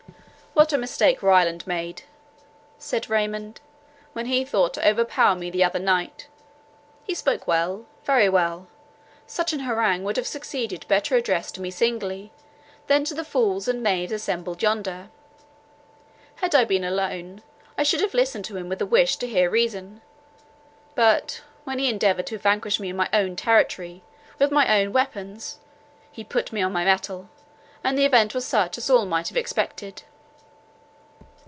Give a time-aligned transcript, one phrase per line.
[0.53, 2.03] "What a mistake Ryland made,"
[2.77, 3.61] said Raymond,
[4.11, 6.27] "when he thought to overpower me the other night.
[7.05, 8.67] He spoke well, very well;
[9.25, 12.33] such an harangue would have succeeded better addressed to me singly,
[12.87, 15.07] than to the fools and knaves assembled yonder.
[16.35, 17.41] Had I been alone,
[17.77, 20.01] I should have listened to him with a wish to hear reason,
[20.95, 24.03] but when he endeavoured to vanquish me in my own territory,
[24.37, 25.59] with my own weapons,
[26.11, 27.29] he put me on my mettle,
[27.85, 30.03] and the event was such as all might have expected."